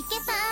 [0.00, 0.49] 行けた